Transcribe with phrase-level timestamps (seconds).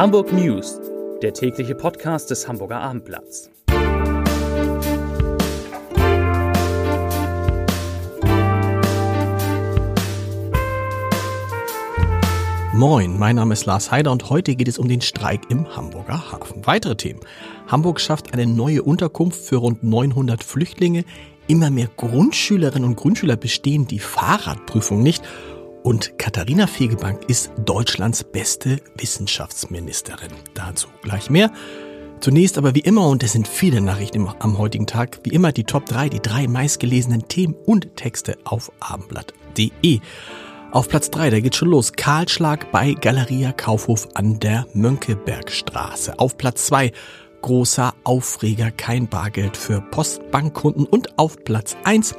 [0.00, 0.80] Hamburg News,
[1.20, 3.50] der tägliche Podcast des Hamburger Abendblatts.
[12.72, 16.32] Moin, mein Name ist Lars Heider und heute geht es um den Streik im Hamburger
[16.32, 16.66] Hafen.
[16.66, 17.20] Weitere Themen.
[17.66, 21.04] Hamburg schafft eine neue Unterkunft für rund 900 Flüchtlinge.
[21.46, 25.22] Immer mehr Grundschülerinnen und Grundschüler bestehen die Fahrradprüfung nicht
[25.82, 30.32] und Katharina Fegebank ist Deutschlands beste Wissenschaftsministerin.
[30.54, 31.50] Dazu gleich mehr.
[32.20, 35.64] Zunächst aber wie immer, und es sind viele Nachrichten am heutigen Tag, wie immer die
[35.64, 40.00] Top 3, die drei meistgelesenen Themen und Texte auf abendblatt.de.
[40.70, 41.94] Auf Platz 3, da geht schon los.
[41.94, 46.18] Kahlschlag bei Galeria Kaufhof an der Mönckebergstraße.
[46.18, 46.92] Auf Platz 2,
[47.40, 50.84] großer Aufreger, kein Bargeld für Postbankkunden.
[50.84, 52.14] Und auf Platz 1,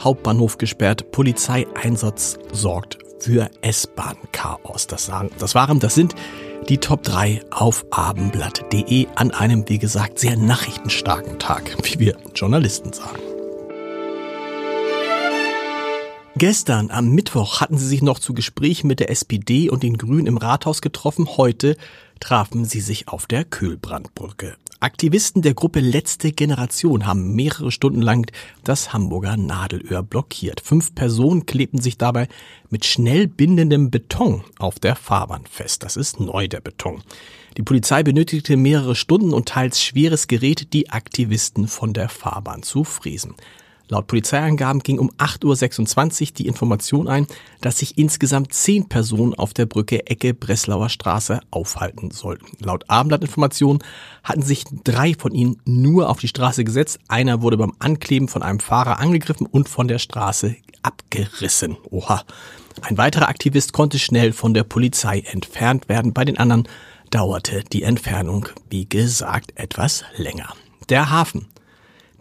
[0.00, 4.86] Hauptbahnhof gesperrt, Polizeieinsatz sorgt für S-Bahn-Chaos.
[4.86, 6.14] Das, das waren, das sind
[6.68, 12.92] die Top 3 auf abendblatt.de an einem, wie gesagt, sehr nachrichtenstarken Tag, wie wir Journalisten
[12.92, 13.20] sagen.
[16.36, 20.26] Gestern am Mittwoch hatten sie sich noch zu Gesprächen mit der SPD und den Grünen
[20.26, 21.36] im Rathaus getroffen.
[21.36, 21.76] Heute
[22.20, 24.56] trafen sie sich auf der Kühlbrandbrücke.
[24.82, 28.28] Aktivisten der Gruppe Letzte Generation haben mehrere Stunden lang
[28.64, 30.60] das Hamburger Nadelöhr blockiert.
[30.60, 32.26] Fünf Personen klebten sich dabei
[32.68, 35.84] mit schnell bindendem Beton auf der Fahrbahn fest.
[35.84, 37.00] Das ist neu, der Beton.
[37.56, 42.82] Die Polizei benötigte mehrere Stunden und teils schweres Gerät, die Aktivisten von der Fahrbahn zu
[42.82, 43.36] friesen.
[43.88, 47.26] Laut Polizeiangaben ging um 8.26 Uhr die Information ein,
[47.60, 52.46] dass sich insgesamt zehn Personen auf der Brücke Ecke Breslauer Straße aufhalten sollten.
[52.64, 53.82] Laut Abendblattinformationen
[54.22, 57.00] hatten sich drei von ihnen nur auf die Straße gesetzt.
[57.08, 61.76] Einer wurde beim Ankleben von einem Fahrer angegriffen und von der Straße abgerissen.
[61.90, 62.24] Oha.
[62.80, 66.12] Ein weiterer Aktivist konnte schnell von der Polizei entfernt werden.
[66.14, 66.66] Bei den anderen
[67.10, 70.54] dauerte die Entfernung, wie gesagt, etwas länger.
[70.88, 71.46] Der Hafen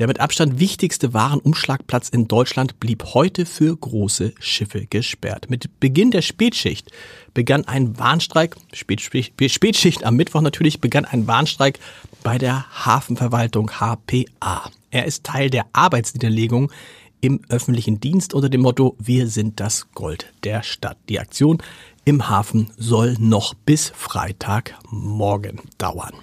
[0.00, 5.50] der mit Abstand wichtigste Warenumschlagplatz in Deutschland blieb heute für große Schiffe gesperrt.
[5.50, 6.90] Mit Beginn der Spätschicht
[7.34, 11.78] begann ein Warnstreik, Spätschicht am Mittwoch natürlich, begann ein Warnstreik
[12.22, 14.70] bei der Hafenverwaltung HPA.
[14.90, 16.72] Er ist Teil der Arbeitsniederlegung
[17.20, 20.96] im öffentlichen Dienst unter dem Motto Wir sind das Gold der Stadt.
[21.10, 21.58] Die Aktion
[22.06, 26.14] im Hafen soll noch bis Freitagmorgen dauern.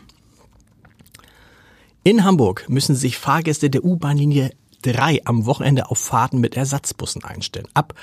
[2.08, 4.52] In Hamburg müssen sich Fahrgäste der U-Bahn-Linie
[4.84, 7.68] 3 am Wochenende auf Fahrten mit Ersatzbussen einstellen.
[7.74, 7.96] Ab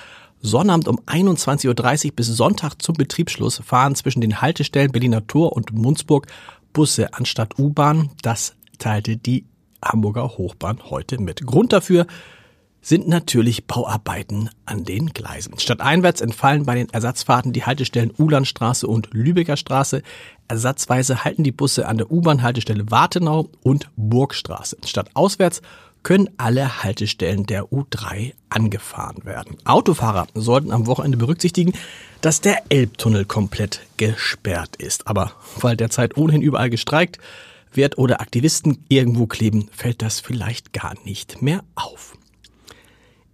[0.42, 5.72] Sonnabend um 21.30 Uhr bis Sonntag zum Betriebsschluss fahren zwischen den Haltestellen Berliner Tor und
[5.72, 6.26] Munzburg
[6.74, 8.10] Busse anstatt U-Bahn.
[8.20, 9.46] Das teilte die
[9.82, 11.46] Hamburger Hochbahn heute mit.
[11.46, 12.06] Grund dafür
[12.84, 15.58] sind natürlich Bauarbeiten an den Gleisen.
[15.58, 20.02] Statt einwärts entfallen bei den Ersatzfahrten die Haltestellen Ulandstraße und Lübecker Straße.
[20.48, 24.76] Ersatzweise halten die Busse an der U-Bahn-Haltestelle Wartenau und Burgstraße.
[24.84, 25.62] Statt auswärts
[26.02, 29.56] können alle Haltestellen der U3 angefahren werden.
[29.64, 31.72] Autofahrer sollten am Wochenende berücksichtigen,
[32.20, 35.08] dass der Elbtunnel komplett gesperrt ist.
[35.08, 37.18] Aber weil derzeit ohnehin überall gestreikt
[37.72, 42.18] wird oder Aktivisten irgendwo kleben, fällt das vielleicht gar nicht mehr auf.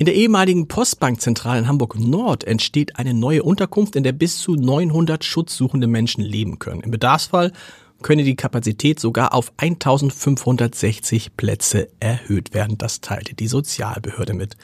[0.00, 4.54] In der ehemaligen Postbankzentrale in Hamburg Nord entsteht eine neue Unterkunft, in der bis zu
[4.54, 6.80] 900 schutzsuchende Menschen leben können.
[6.80, 7.52] Im Bedarfsfall
[8.00, 12.78] könne die Kapazität sogar auf 1560 Plätze erhöht werden.
[12.78, 14.56] Das teilte die Sozialbehörde mit.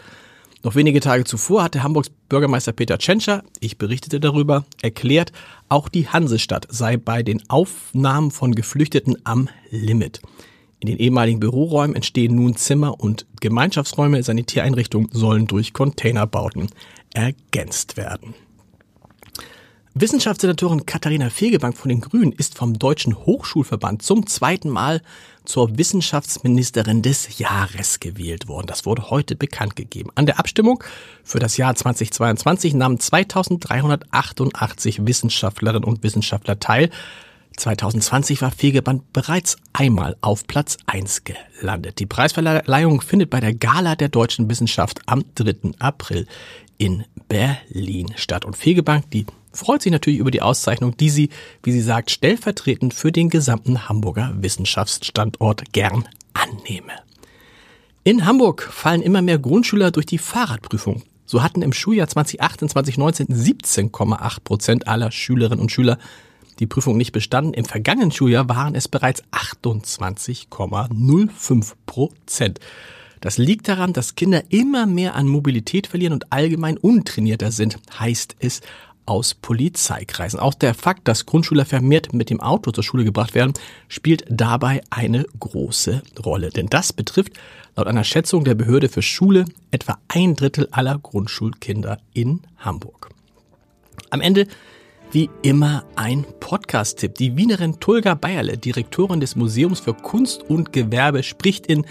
[0.62, 5.32] Noch wenige Tage zuvor hatte Hamburgs Bürgermeister Peter Tschentscher, ich berichtete darüber, erklärt,
[5.68, 10.22] auch die Hansestadt sei bei den Aufnahmen von Geflüchteten am Limit.
[10.80, 14.22] In den ehemaligen Büroräumen entstehen nun Zimmer und Gemeinschaftsräume.
[14.22, 16.68] Sanitäreinrichtungen sollen durch Containerbauten
[17.14, 18.34] ergänzt werden.
[19.98, 25.00] Wissenschaftssenatorin Katharina Fegebank von den Grünen ist vom Deutschen Hochschulverband zum zweiten Mal
[25.46, 28.66] zur Wissenschaftsministerin des Jahres gewählt worden.
[28.66, 30.10] Das wurde heute bekannt gegeben.
[30.14, 30.84] An der Abstimmung
[31.24, 36.90] für das Jahr 2022 nahmen 2388 Wissenschaftlerinnen und Wissenschaftler teil.
[37.56, 41.98] 2020 war Fegeband bereits einmal auf Platz 1 gelandet.
[41.98, 45.72] Die Preisverleihung findet bei der Gala der deutschen Wissenschaft am 3.
[45.78, 46.26] April
[46.78, 48.44] in Berlin statt.
[48.44, 51.30] Und Fegebank, die freut sich natürlich über die Auszeichnung, die sie,
[51.62, 56.92] wie sie sagt, stellvertretend für den gesamten Hamburger Wissenschaftsstandort gern annehme.
[58.04, 61.02] In Hamburg fallen immer mehr Grundschüler durch die Fahrradprüfung.
[61.24, 65.98] So hatten im Schuljahr 2018, 2019 17,8 Prozent aller Schülerinnen und Schüler
[66.58, 67.54] die Prüfung nicht bestanden.
[67.54, 72.60] Im vergangenen Schuljahr waren es bereits 28,05 Prozent.
[73.20, 78.36] Das liegt daran, dass Kinder immer mehr an Mobilität verlieren und allgemein untrainierter sind, heißt
[78.40, 78.60] es
[79.06, 80.40] aus Polizeikreisen.
[80.40, 83.54] Auch der Fakt, dass Grundschüler vermehrt mit dem Auto zur Schule gebracht werden,
[83.88, 86.50] spielt dabei eine große Rolle.
[86.50, 87.32] Denn das betrifft
[87.76, 93.10] laut einer Schätzung der Behörde für Schule etwa ein Drittel aller Grundschulkinder in Hamburg.
[94.10, 94.46] Am Ende
[95.12, 97.14] wie immer ein Podcast-Tipp.
[97.14, 101.86] Die Wienerin Tulga Bayerle, Direktorin des Museums für Kunst und Gewerbe, spricht in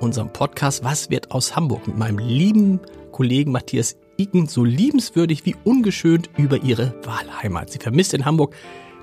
[0.00, 2.80] unserem Podcast Was wird aus Hamburg mit meinem lieben
[3.12, 7.70] Kollegen Matthias Iken so liebenswürdig wie ungeschönt über ihre Wahlheimat.
[7.70, 8.54] Sie vermisst in Hamburg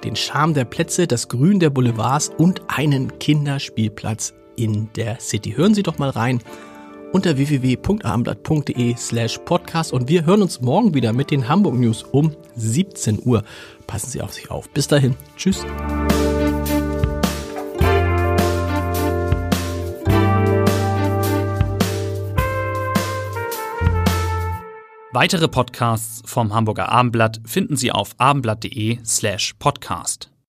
[0.03, 5.53] den Charme der Plätze, das Grün der Boulevards und einen Kinderspielplatz in der City.
[5.55, 6.39] Hören Sie doch mal rein
[7.13, 12.35] unter www.abendblatt.de slash podcast und wir hören uns morgen wieder mit den Hamburg News um
[12.55, 13.43] 17 Uhr.
[13.87, 14.69] Passen Sie auf sich auf.
[14.69, 15.15] Bis dahin.
[15.37, 15.63] Tschüss.
[25.15, 30.32] Weitere Podcasts vom Hamburger Abendblatt finden Sie auf abendblatt.de slash podcast.